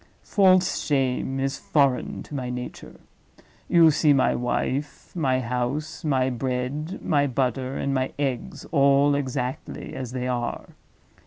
[0.23, 2.99] False shame is foreign to my nature.
[3.69, 9.93] You see my wife, my house, my bread, my butter, and my eggs, all exactly
[9.93, 10.69] as they are.